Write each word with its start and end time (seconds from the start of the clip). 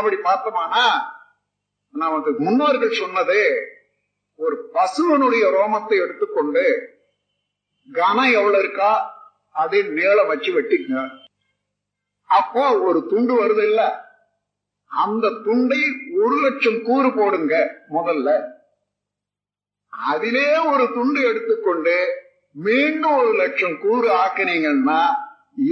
அப்படி 0.00 0.18
பார்த்தோமானா 0.22 0.84
நமக்கு 1.94 2.30
முன்னோர்கள் 2.38 3.00
சொன்னது 3.00 3.38
ஒரு 4.38 4.56
பசுவனுடைய 4.74 5.44
ரோமத்தை 5.50 5.96
எடுத்துக்கொண்டு 6.00 6.64
கனம் 7.88 8.32
எவ்வளவு 8.32 8.62
இருக்கா 8.62 8.90
அதை 9.54 9.80
நீளம் 9.92 10.26
வச்சு 10.26 10.50
வெட்டிங்க 10.52 10.94
அப்போ 12.30 12.64
ஒரு 12.80 12.98
துண்டு 13.08 13.34
வருது 13.40 13.62
இல்ல 13.62 13.82
அந்த 14.90 15.26
துண்டை 15.44 15.80
ஒரு 16.20 16.36
லட்சம் 16.40 16.80
கூறு 16.82 17.08
போடுங்க 17.12 17.54
முதல்ல. 17.90 18.28
அதிலே 19.92 20.48
ஒரு 20.70 20.84
துண்டு 20.94 21.20
எடுத்துக்கொண்டு 21.28 21.96
மீண்டும் 22.56 23.16
ஒரு 23.16 23.32
லட்சம் 23.34 23.76
கூறு 23.78 24.08
ஆக்கினீங்கன்னா 24.20 25.00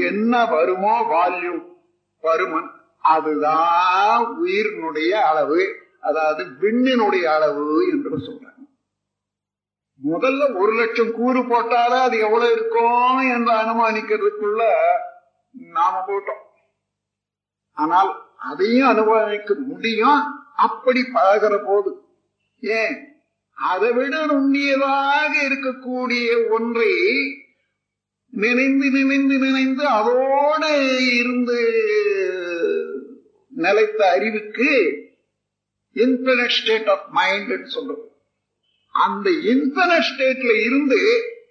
என்ன 0.05 0.45
வருமோ 0.47 0.95
வால்யூம் 1.11 1.63
பருமன் 2.25 2.69
அதுதான் 3.09 4.27
உயிரினுடைய 4.45 5.11
அளவு. 5.11 5.75
அதாவது 6.01 6.45
விண்ணினுடைய 6.45 7.23
அளவு 7.23 7.89
என்று 7.89 8.19
சொல்றாங்க 8.19 8.57
முதல்ல 10.11 10.57
ஒரு 10.57 10.73
லட்சம் 10.73 11.13
கூறு 11.13 11.47
போட்டாலே 11.47 11.99
அது 12.01 12.19
எவ்வளவு 12.19 12.53
இருக்கும் 12.53 13.19
என்று 13.19 13.53
அனுமானிக்கிறதுக்குள்ள 13.53 14.63
நாம 15.53 16.05
போட்டோம். 16.07 16.45
ஆனால் 17.73 18.11
அதையும் 18.37 18.89
அனுபவிக்க 18.89 19.55
முடியும். 19.55 20.23
அப்படி 20.57 21.01
பழகிற 21.15 21.65
போது. 21.65 22.01
ஏன்? 22.61 22.97
அதை 23.53 23.93
விட 23.93 24.27
நுண்ணியதாக 24.27 25.33
இருக்கக்கூடிய 25.49 26.49
ஒன்றை 26.51 26.93
நினைந்து 28.31 28.91
நினைந்து 28.91 29.39
நினைந்து 29.39 29.85
அதோட 29.89 30.65
இருந்து 31.15 31.61
நிலைத்த 33.65 34.01
அறிவுக்கு 34.11 34.71
இன்பினட் 35.97 36.55
ஸ்டேட் 36.59 36.89
ஆஃப் 36.89 37.07
மைண்ட் 37.11 37.53
சொல்றோம். 37.75 38.05
அந்த 38.91 39.31
இன்பினட் 39.31 40.07
ஸ்டேட்ல 40.11 40.53
இருந்து 40.65 41.01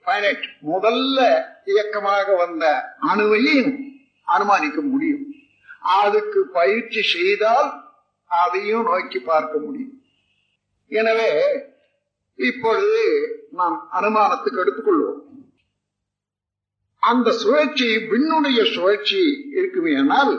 பைனட் 0.06 0.46
முதல்ல 0.68 1.20
இயக்கமாக 1.66 2.36
வந்த 2.36 2.66
அணுவையும் 3.02 3.72
அனுமானிக்க 4.28 4.82
முடியும். 4.82 5.26
அதுக்கு 6.02 6.40
பயிற்சி 6.60 7.02
செய்தால் 7.16 7.70
அதையும் 8.26 8.84
நோக்கி 8.84 9.20
பார்க்க 9.20 9.58
முடியும். 9.58 9.94
எனவே 10.92 11.32
இப்பொழுது 12.36 13.04
நாம் 13.52 13.78
அனுமானத்துக்கு 13.94 14.62
எடுத்துக்கொள்வோம். 14.64 15.22
அந்த 17.04 17.32
சுழற்சி 17.32 17.88
விண்ணுடைய 18.12 18.60
சுழற்சி 18.74 19.22
இருக்குமே 19.52 19.94
ஆனால் 19.96 20.34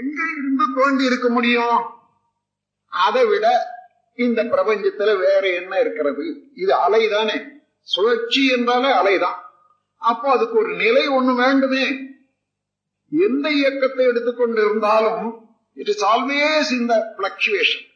எங்க 0.00 0.20
இருந்து 0.38 0.64
தோண்டி 0.74 1.04
இருக்க 1.04 1.28
முடியும்? 1.28 1.80
அதை 2.88 3.22
விட 3.24 3.46
இந்த 4.14 4.40
பிரபஞ்சத்துல 4.44 5.10
வேற 5.18 5.42
என்ன 5.50 5.80
இருக்கிறது? 5.80 6.24
இது 6.54 6.72
அலைதானே. 6.76 7.36
சுழற்சி 7.82 8.42
என்றாலே 8.46 8.90
அலைதான். 9.00 9.38
அப்போ 9.96 10.30
அதுக்கு 10.30 10.56
ஒரு 10.58 10.72
நிலை 10.74 11.08
ஒண்ணு 11.08 11.34
வேண்டுமே. 11.36 11.84
எந்த 13.12 13.46
இயக்கத்தை 13.50 14.06
எடுத்துக்கொண்டு 14.06 14.60
இருந்தாலும் 14.64 15.24
இட் 15.74 15.88
இஸ் 15.88 16.04
ஆல்வேஸ் 16.04 16.70
இந்த 16.80 16.94
பிளக்சுவேஷன் 17.18 17.86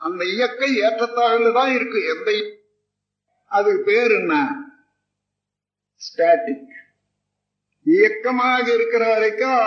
அந்த 0.00 0.24
இயக்க 0.24 0.66
ஏற்றத்தாழ்ல 0.66 1.52
தான் 1.52 1.72
இருக்கு. 1.74 1.98
எந்த 2.04 2.30
அதுக்கு 3.48 3.82
பேர் 3.82 4.10
என்ன? 4.10 4.34
ஸ்டாட்டிக் 6.02 6.68
இயக்கமாக 7.84 8.74
இருக்கிற 8.74 9.08
வரைக்கும் 9.08 9.58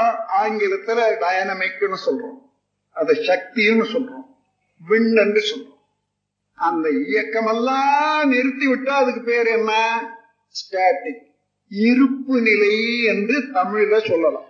ஆங்கிலத்துல 0.42 1.16
டயனமிக்னு 1.20 1.96
சொல்றோம். 2.06 2.52
அத 2.92 3.14
சக்தின்னு 3.14 3.86
சொல்றோம். 3.94 4.26
விண் 4.88 5.16
என்று 5.16 5.56
சொல்றோம். 5.56 5.72
அந்த 6.56 6.90
இயக்கமெல்லாம் 6.90 8.28
நிறுத்தி 8.28 8.68
விட்டா 8.68 8.90
அதுக்கு 8.90 9.22
பேர் 9.22 9.48
என்ன? 9.48 10.02
ஸ்டாட்டிக் 10.50 11.32
இருப்பு 11.70 12.42
நிலை 12.42 13.04
என்று 13.04 13.40
தமிழ்ல 13.40 14.08
சொல்லலாம். 14.08 14.46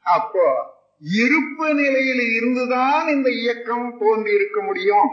அப்போ 0.00 0.74
இருப்பு 1.00 1.74
நிலையில் 1.74 2.30
இருந்துதான் 2.30 3.08
இந்த 3.08 3.30
இயக்கம் 3.30 3.96
தோன்றி 3.98 4.34
இருக்க 4.34 4.62
முடியும். 4.62 5.08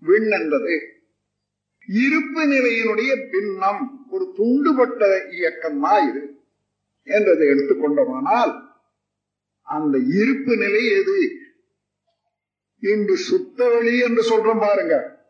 விண் 0.00 0.30
என்றது 0.30 0.92
இருப்பு 1.88 2.46
நிலையினுடைய 2.46 3.30
பின்னம். 3.30 4.06
ஒரு 4.10 4.34
துண்டுபட்ட 4.36 5.32
இயக்கம் 5.32 5.80
தான் 5.80 6.08
இது. 6.08 6.35
என்றதை 7.06 7.48
எடுத்துக்கொண்டோமானால் 7.48 8.64
அந்த 9.62 9.98
இருப்பு 9.98 10.56
நிலை 10.56 10.90
எது? 10.90 11.36
இன்று 12.80 13.16
சுத்த 13.16 13.68
வழி 13.68 13.98
என்று 13.98 14.22
சொல்றோம் 14.22 14.60
பாருங்க. 14.60 15.24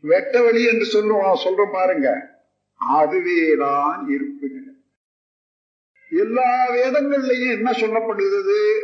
வெட்ட 0.00 0.42
வழி 0.42 0.64
என்று 0.64 0.84
சொல்லுவோம் 0.84 1.40
சொல்றோம் 1.44 1.72
பாருங்க. 1.72 2.34
அதுவேதான் 2.74 4.08
இருப்பு 4.08 4.48
நிலை. 4.48 4.74
எல்லா 6.10 6.70
வேதங்கள்லையும் 6.70 7.50
என்ன 7.50 7.70
சொல்லப்படுகிறது? 7.70 8.80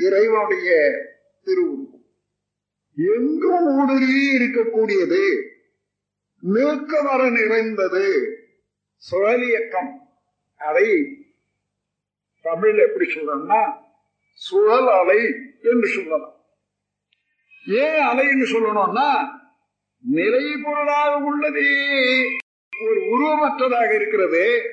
இறைவனுடைய 0.00 0.92
திருவுருவம் 1.44 2.04
எங்கும் 2.96 3.78
ஊடுருவி 3.78 4.36
இருக்கக்கூடியது? 4.38 5.42
நீக்க 6.40 7.02
வர 7.02 7.30
நிறைந்தது. 7.30 8.36
சுழலியக்கம். 9.10 10.07
அதை 10.58 11.16
தமிழ் 12.42 12.78
எப்படி 12.78 13.14
சொல்றோம்னா 13.14 13.72
சுழல் 14.32 14.88
அலை 14.88 15.24
என்று 15.62 15.88
சொல்லலாம். 15.88 16.34
ஏன் 17.66 18.06
அலைன்னு 18.06 18.46
சொல்லணும்னா 18.52 19.28
நிலை 20.02 20.56
பொருளாக 20.62 21.20
உள்ளதே 21.20 21.70
ஒரு 22.82 23.00
உருவமற்றதாக 23.00 23.94
இருக்கிறது. 23.94 24.70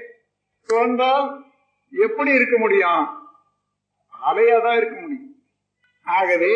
தோன்றால் 0.65 1.45
எப்படி 1.91 2.31
இருக்க 2.31 2.57
முடியும்? 2.57 3.05
அலையாதான் 4.25 4.77
இருக்க 4.77 4.99
முடியும். 4.99 5.35
ஆகவே 6.03 6.55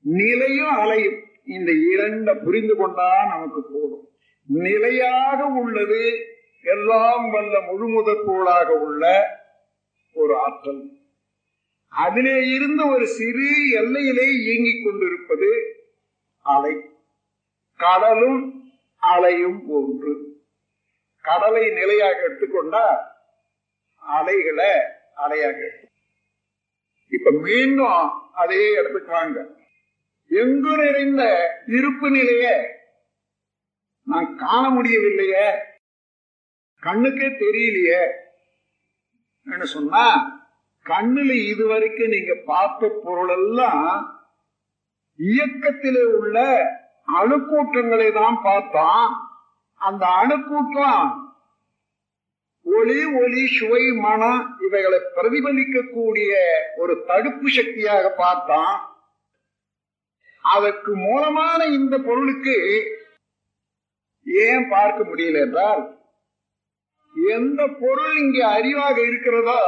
நிலையும் 0.00 0.74
அலையும் 0.76 1.22
இந்த 1.44 1.72
இரண்ட 1.72 2.44
புரிந்து 2.44 2.76
கொண்டா 2.76 3.26
நமக்கு 3.26 3.62
போதும். 3.62 4.08
நிலையாக 4.46 5.44
உள்ளது 5.44 6.26
எல்லாம் 6.62 7.30
வல்ல 7.30 7.58
முழுமுதற் 7.58 8.24
போலாக 8.26 8.66
உள்ள 8.66 9.26
ஒரு 10.12 10.38
ஆற்றல். 10.38 10.90
அதிலே 11.88 12.46
இருந்து 12.46 12.88
ஒரு 12.88 13.06
சிறு 13.06 13.70
எல்லையிலே 13.70 14.26
இயங்கிக் 14.26 14.84
கொண்டிருப்பது 14.84 15.76
அலை. 16.42 16.90
கடலும் 17.76 18.70
அலையும் 18.96 19.68
ஒன்று. 19.68 20.36
கடலை 21.20 21.70
நிலையாக 21.70 22.28
எடுத்துக்கொண்டா 22.28 22.96
அலைகளை 23.96 24.70
அலையாக 25.16 25.70
இப்ப 27.08 27.30
மீண்டும் 27.30 28.10
அதே 28.32 28.72
இடத்துக்கு 28.72 29.10
வாங்க. 29.10 29.46
எங்கு 30.28 30.76
நிறைந்த 30.76 31.22
இருப்பு 31.66 32.10
நிலைய 32.10 32.76
நான் 34.02 34.36
காண 34.36 34.70
முடியவில்லையே? 34.70 35.50
கண்ணுக்கே 36.88 37.28
தெரியலையே. 37.44 38.02
சொன்னா 39.76 40.04
கண்ணுல 40.86 41.30
இதுவரைக்கும் 41.52 42.14
நீங்க 42.16 42.34
பார்த்த 42.50 42.90
பொருள் 43.04 43.32
எல்லாம் 43.36 43.86
இயக்கத்திலே 45.18 46.04
உள்ள 46.18 46.36
அணுக்கூட்டங்களை 47.20 48.08
தான் 48.12 48.38
பார்த்தோம். 48.42 49.08
அந்த 49.80 50.04
அணுக்கூட்டம் 50.20 51.02
ஒளி 52.66 53.00
ஒளி 53.20 53.42
சுவை 53.56 53.84
மனம் 54.04 54.40
இவைகளை 54.66 54.98
பிரதிபலிக்கக்கூடிய 55.16 56.32
ஒரு 56.76 56.94
தடுப்பு 57.06 57.48
சக்தியாக 57.50 58.06
பார்த்தான் 58.22 58.74
அதற்கு 60.44 60.92
மூலமான 60.96 61.60
இந்த 61.78 61.94
பொருளுக்கு 61.98 62.56
ஏன் 64.46 64.66
பார்க்க 64.68 65.08
முடியல 65.10 65.40
என்றால் 65.46 65.82
எந்த 67.26 67.66
பொருள் 67.66 68.16
இங்கே 68.16 68.42
அறிவாக 68.42 68.96
இருக்கிறதோ? 69.06 69.58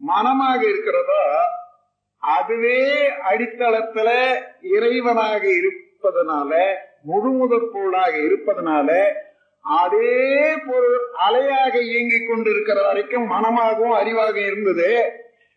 மனமாக 0.00 0.68
இருக்கிறதோ? 0.68 1.22
அதுவே 2.22 2.80
அடித்தளத்துல 3.30 4.08
இறைவனாக 4.62 5.44
இருப்பதனால 5.44 6.50
முழுமுதற் 7.06 7.70
பொருளாக 7.72 8.16
இருப்பதனால 8.18 8.88
அதே 9.64 10.54
பொருள் 10.66 11.00
அலையாக 11.26 11.74
இயங்கிக் 11.82 12.28
கொண்டிருக்கிற 12.28 12.82
வரைக்கும் 12.82 13.30
மனமாகவும் 13.30 13.96
அறிவாக 14.00 14.36
இருந்தது. 14.46 14.90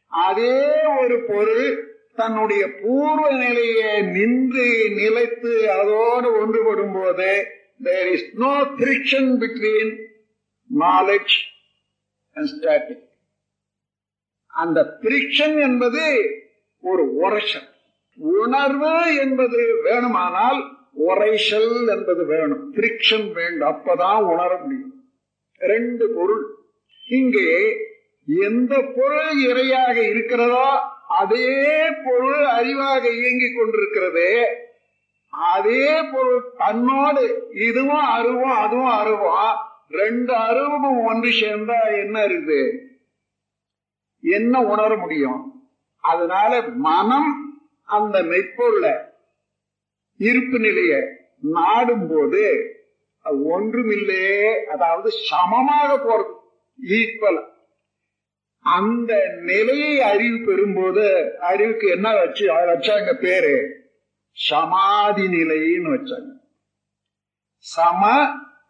அதே 0.10 0.58
ஒரு 1.00 1.24
பொருள் 1.28 1.94
தன்னுடைய 2.14 2.64
பூர்வ 2.82 3.30
நிலையை 3.32 4.02
நின்று 4.02 4.68
நிலைத்து 4.90 5.70
அதோடு 5.70 6.28
ஒன்றுபடும் 6.42 6.94
போது 6.94 7.30
there 7.84 8.08
is 8.08 8.30
no 8.34 8.52
friction 8.78 9.32
between 9.38 9.94
knowledge 10.74 11.36
and 12.34 12.48
static 12.48 13.04
அந்த 14.48 14.98
பிரிக்ஷன் 15.02 15.62
என்பது 15.62 16.04
ஒரு 16.82 17.14
உரைச்சல். 17.14 17.70
உணர்வு 18.18 19.16
என்பது 19.16 19.82
வேணுமானால் 19.84 20.76
உரைச்சல் 20.94 21.88
என்பது 21.88 22.26
வேணும். 22.26 22.74
பிரிக்ஷன் 22.74 23.32
வேண்டும். 23.32 23.70
அப்பதான் 23.70 24.22
உணர 24.22 24.58
முடியும். 24.58 24.94
ரெண்டு 25.58 26.14
பொருள். 26.16 26.46
இங்கே 27.10 27.78
எந்த 28.26 28.92
பொருள் 28.96 29.46
இறையாக 29.46 29.96
இருக்கிறதோ 29.96 30.80
அதே 31.08 31.74
பொருள் 32.06 32.46
அறிவாக 32.46 33.04
இயங்கிக் 33.14 33.58
கொண்டிருக்கிறது 33.58 34.48
அதே 35.30 36.02
பொருள் 36.12 36.44
தன்னோடு 36.58 37.52
இதுவும் 37.56 38.06
அருவும் 38.18 38.56
அதுவும் 38.58 38.92
அருவும் 38.92 39.74
ரெண்டு 39.92 40.34
அருவும் 40.34 41.00
ஒன்று 41.06 41.30
சேர்ந்தா 41.30 41.80
என்ன 42.04 42.26
இருக்குது? 42.26 42.62
என்ன 44.24 44.62
உணர 44.62 44.96
முடியும்? 44.96 45.42
அதனால 46.04 46.62
மனம் 46.62 47.32
அந்த 47.90 48.24
மெய்ப்பொருள 48.24 48.86
இருப்பு 50.20 50.60
நிலைய 50.60 50.94
நாடும் 51.40 52.08
போது 52.08 52.44
ஒன்றுமில்லே 53.26 53.46
ஒன்றுமில்லையே 53.54 54.66
அதாவது 54.74 55.10
சமமாக 55.30 55.90
போறது 55.98 56.34
ஈக்குவல் 56.80 57.42
அந்த 58.66 59.12
நிலையை 59.42 60.02
அறிவு 60.02 60.38
பெறும்போது 60.38 61.06
அறிவுக்கு 61.40 61.88
என்ன 61.88 62.14
வச்சு 62.14 62.46
வச்சாங்க 62.70 63.14
பேரு? 63.14 63.56
சமாதி 64.38 65.28
நிலைன்னு 65.28 65.94
வச்சாங்க. 65.96 66.32
சம 67.60 68.02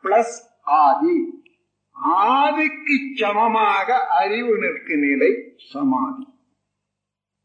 பிளஸ் 0.04 0.36
ஆதி. 0.66 1.44
ஆதிக்கு 2.06 3.16
சமமாக 3.16 4.08
அறிவு 4.08 4.58
நிற்கும் 4.58 5.00
நிலை 5.00 5.54
சமாதி. 5.72 6.28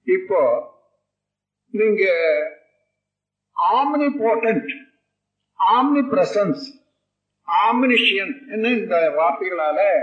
இப்போ 0.03 0.69
நீங்க 1.71 2.05
omni 3.73 4.01
portent 4.01 4.71
omni 5.59 6.03
presence 6.03 6.79
omniscient 7.47 8.65
இந்த 8.75 9.15
வார்த்தைகளால 9.19 10.03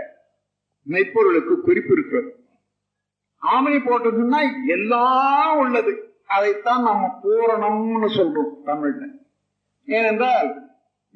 மெய்ப்பொருளுக்கு 0.83 1.61
குறிப்பு 1.61 1.93
இருக்கிறது. 1.93 2.45
ஆமணி 3.41 3.79
போட்டதுன்னா 3.79 4.67
எல்லாம் 4.67 5.57
உள்ளது. 5.57 6.21
அதைத்தான் 6.25 6.83
நம்ம 6.83 7.19
பூரணம்னு 7.23 8.09
சொல்றோம் 8.09 8.53
தமிழ்ல. 8.65 9.09
ஏனென்றால் 9.85 10.66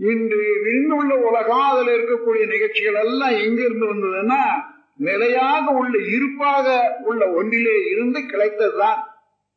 இன்று 0.10 0.44
விண்ணுள்ள 0.66 1.12
உலகம் 1.30 1.88
இருக்கக்கூடிய 1.88 2.48
நிகழ்ச்சிகள் 2.48 2.94
எல்லாம் 2.94 3.32
எங்கிருந்து 3.32 3.94
வந்ததுன்னா 3.94 4.42
நிலையாக 4.96 5.72
உள்ள 5.72 5.98
இருப்பாக 6.16 6.98
உள்ள 7.04 7.32
ஒன்றிலே 7.32 7.90
இருந்து 7.90 8.20
கிடைத்ததுதான். 8.20 9.00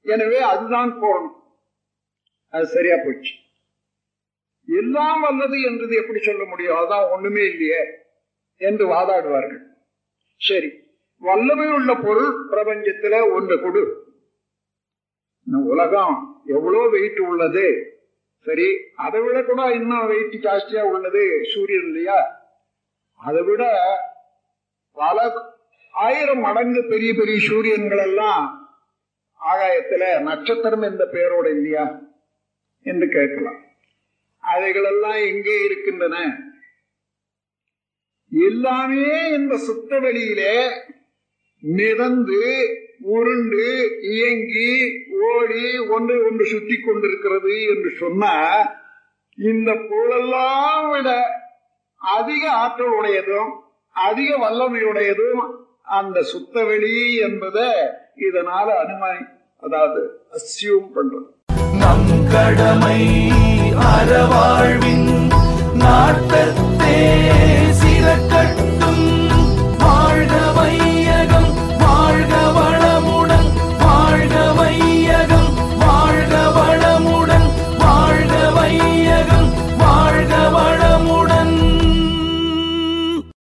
எனவே 0.01 0.39
அதுதான் 0.41 1.01
போகணும் 1.01 1.37
அது 2.49 2.67
சரியா 2.67 2.97
போச்சு. 3.05 3.33
எல்லாம் 4.69 5.21
வல்லது 5.21 5.63
என்றது 5.63 5.95
எப்படி 5.97 6.19
சொல்ல 6.19 6.45
முடியும்? 6.45 6.77
அதான் 6.77 7.11
ஒண்ணுமே 7.11 7.45
இல்லையே 7.45 7.83
என்று 8.57 8.87
வாதாடுவார்கள். 8.87 9.63
சரி 10.37 10.71
வல்லமை 11.17 11.69
உள்ள 11.73 11.95
பொருள் 11.95 12.49
பிரபஞ்சத்துல 12.51 13.33
ஒன்று 13.33 13.61
கொடு. 13.61 13.83
உலகம் 15.47 16.43
எவ்வளவு 16.47 16.91
வெயிட் 16.91 17.19
உள்ளது? 17.19 17.94
சரி 18.47 18.67
அதை 18.95 19.21
விட 19.21 19.43
கூட 19.43 19.73
இன்னும் 19.75 20.07
வெயிட் 20.07 20.37
ஜாஸ்தியா 20.43 20.83
உள்ளது 20.83 21.23
சூரியன் 21.53 21.87
இல்லையா? 21.87 22.19
அதை 23.21 23.43
விட 23.43 23.63
பல 24.97 25.19
ஆயிரம் 25.95 26.41
மடங்கு 26.41 26.85
பெரிய 26.85 27.15
பெரிய 27.15 27.39
சூரியன்கள் 27.49 27.99
எல்லாம் 27.99 28.47
ஆகாயத்துல 29.41 30.21
நட்சத்திரம் 30.23 30.83
என்ற 30.83 31.05
பெயரோட 31.13 31.51
இல்லையா? 31.51 31.85
என்று 32.87 33.09
கேட்கலாம். 33.09 33.61
அவைகளெல்லாம் 34.43 35.21
எங்கே 35.25 35.65
இருக்கின்றன? 35.65 36.17
எல்லாமே 38.33 39.31
இந்த 39.31 39.57
சுத்த 39.57 39.99
வெளியிலே 39.99 40.55
மிதந்து 41.63 42.43
உருண்டு 43.01 44.01
இயங்கி 44.01 44.71
ஓடி 45.25 45.65
ஒன்று 45.89 46.15
ஒன்று 46.27 46.45
சுத்தி 46.45 46.77
கொண்டிருக்கிறது 46.79 47.55
என்று 47.67 47.91
சொன்னா 47.99 48.33
இந்த 49.39 49.71
பொருளெல்லாம் 49.85 50.89
விட 50.91 51.11
அதிக 52.01 52.43
ஆற்றல் 52.57 52.97
உடையதும் 52.99 53.53
அதிக 53.97 54.31
வல்லமை 54.37 54.83
உடையதும் 54.83 55.43
அந்த 55.93 56.19
சுத்தவெளி 56.31 56.97
என்பதை 57.21 57.69
இதனால 58.21 58.67
அனுமதி 58.83 59.23
அதாவது 59.63 60.03
அசியூம் 60.35 60.91
பண்றது 60.95 61.29
நம் 61.75 62.11
கடமை 62.33 63.01
அறவாழ்வின் 63.89 65.09
நாட்டத்தே 65.83 66.97
சில 67.81 68.07
கட்ட 68.29 68.74